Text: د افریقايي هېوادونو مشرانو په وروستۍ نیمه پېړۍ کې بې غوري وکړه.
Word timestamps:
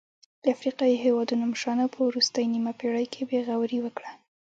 د 0.43 0.45
افریقايي 0.55 0.95
هېوادونو 1.05 1.43
مشرانو 1.53 1.85
په 1.93 1.99
وروستۍ 2.07 2.45
نیمه 2.53 2.73
پېړۍ 2.79 3.05
کې 3.13 3.21
بې 3.29 3.39
غوري 3.47 3.79
وکړه. 3.81 4.11